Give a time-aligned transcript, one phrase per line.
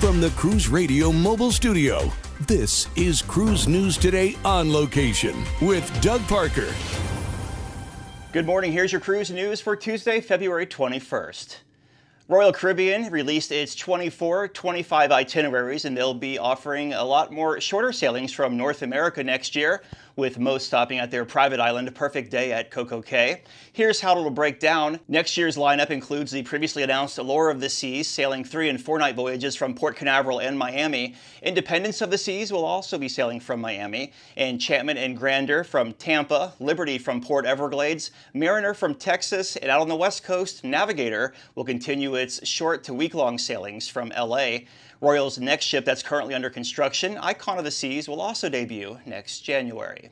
[0.00, 2.12] From the Cruise Radio mobile studio,
[2.46, 6.72] this is Cruise News Today on location with Doug Parker.
[8.30, 8.70] Good morning.
[8.70, 11.56] Here's your cruise news for Tuesday, February 21st.
[12.30, 17.90] Royal Caribbean released its 24 25 itineraries, and they'll be offering a lot more shorter
[17.90, 19.82] sailings from North America next year,
[20.14, 23.42] with most stopping at their private island, Perfect Day at Coco Cay.
[23.72, 24.98] Here's how it'll break down.
[25.06, 28.98] Next year's lineup includes the previously announced Allure of the Seas, sailing three and four
[28.98, 31.14] night voyages from Port Canaveral and Miami.
[31.40, 34.12] Independence of the Seas will also be sailing from Miami.
[34.36, 39.88] Enchantment and Grandeur from Tampa, Liberty from Port Everglades, Mariner from Texas, and out on
[39.88, 44.58] the West Coast, Navigator will continue its short to week long sailings from LA.
[45.00, 49.40] Royal's next ship that's currently under construction, Icon of the Seas, will also debut next
[49.40, 50.10] January.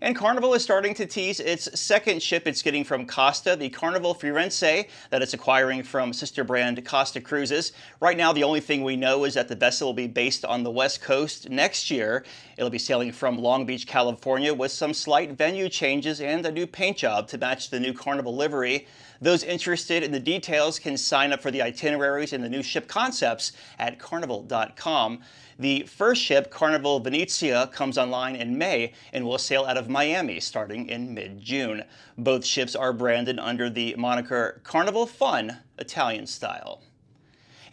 [0.00, 4.14] And Carnival is starting to tease its second ship it's getting from Costa, the Carnival
[4.14, 7.72] Firenze, that it's acquiring from sister brand Costa Cruises.
[8.00, 10.64] Right now, the only thing we know is that the vessel will be based on
[10.64, 12.24] the West Coast next year.
[12.56, 16.66] It'll be sailing from Long Beach, California, with some slight venue changes and a new
[16.66, 18.86] paint job to match the new Carnival livery.
[19.20, 22.88] Those interested in the details can sign up for the itineraries and the new ship
[22.88, 25.20] concepts at carnival.com.
[25.58, 30.40] The first ship, Carnival Venezia, comes online in May and will sail out of Miami
[30.40, 31.84] starting in mid June.
[32.18, 36.82] Both ships are branded under the moniker Carnival Fun Italian style.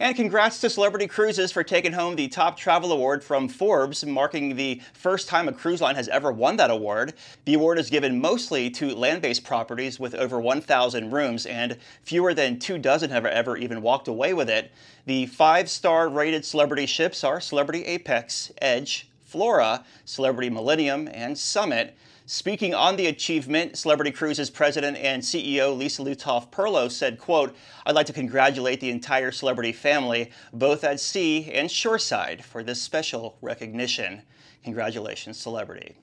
[0.02, 4.56] And congrats to Celebrity Cruises for taking home the Top Travel Award from Forbes, marking
[4.56, 7.14] the first time a cruise line has ever won that award.
[7.44, 12.34] The award is given mostly to land based properties with over 1,000 rooms, and fewer
[12.34, 14.72] than two dozen have ever even walked away with it.
[15.06, 21.96] The five star rated celebrity ships are Celebrity Apex, Edge, Flora, Celebrity Millennium, and Summit.
[22.26, 27.94] Speaking on the achievement, Celebrity Cruises president and CEO Lisa Lutoff Perlo said, quote, I'd
[27.94, 33.38] like to congratulate the entire Celebrity family, both at sea and shoreside, for this special
[33.40, 34.20] recognition.
[34.64, 35.96] Congratulations, Celebrity.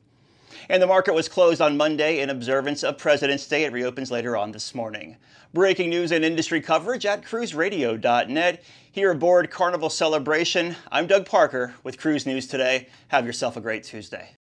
[0.69, 3.63] And the market was closed on Monday in observance of President's Day.
[3.63, 5.17] It reopens later on this morning.
[5.53, 8.63] Breaking news and industry coverage at cruiseradio.net.
[8.91, 12.87] Here aboard Carnival Celebration, I'm Doug Parker with Cruise News Today.
[13.09, 14.29] Have yourself a great Tuesday.